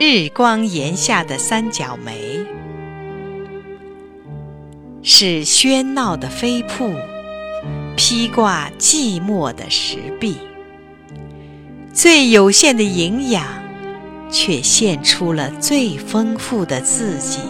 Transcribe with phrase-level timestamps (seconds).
[0.00, 2.46] 日光檐下的三角梅，
[5.02, 6.94] 是喧闹的飞瀑，
[7.96, 10.36] 披挂寂寞的石壁。
[11.92, 13.44] 最有限的营养，
[14.30, 17.40] 却献出了最丰富的自己。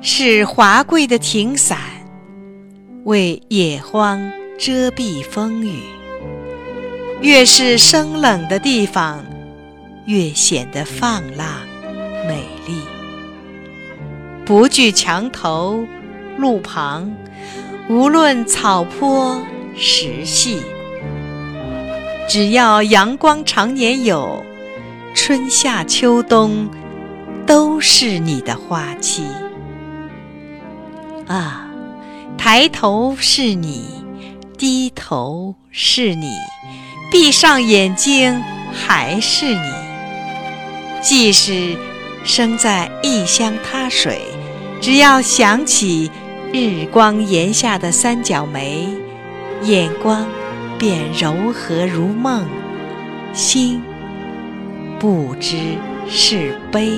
[0.00, 1.78] 是华贵的亭伞，
[3.04, 5.80] 为野荒遮蔽风雨。
[7.20, 9.22] 越是生冷的地方。
[10.06, 11.46] 越显得放浪
[12.26, 12.82] 美丽。
[14.44, 15.86] 不惧墙头
[16.36, 17.10] 路旁，
[17.88, 19.40] 无论草坡
[19.76, 20.60] 石隙，
[22.28, 24.44] 只要阳光常年有，
[25.14, 26.68] 春夏秋冬
[27.46, 29.24] 都是你的花期。
[31.26, 31.66] 啊，
[32.36, 34.04] 抬头是你，
[34.58, 36.30] 低头是你，
[37.10, 38.42] 闭上眼睛
[38.74, 39.83] 还是你。
[41.06, 41.76] 即使
[42.24, 44.22] 生在异乡他水，
[44.80, 46.10] 只要想起
[46.50, 48.88] 日光檐下的三角梅，
[49.62, 50.26] 眼光
[50.78, 52.48] 便柔和如梦，
[53.34, 53.82] 心
[54.98, 55.58] 不知
[56.08, 56.90] 是悲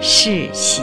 [0.00, 0.82] 是喜。